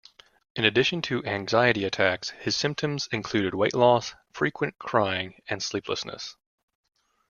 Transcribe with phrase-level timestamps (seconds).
[0.55, 6.37] In addition to anxiety attacks, his symptoms included weight loss, frequent crying, and sleeplessness.